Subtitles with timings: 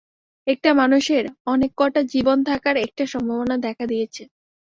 [0.47, 1.23] একটা মানুষের
[1.45, 4.23] অনেক কটা জীবন থাকার একটা সম্ভাবনা দেখা দিয়েছে।